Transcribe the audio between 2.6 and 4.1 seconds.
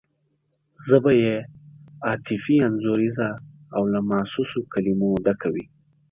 انځوریزه او له